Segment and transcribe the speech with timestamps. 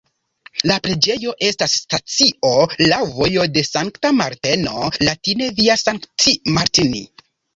[0.69, 2.53] La preĝejo estas stacio
[2.93, 7.05] laŭ "Vojo de Sankta Marteno" (latine Via Sancti Martini).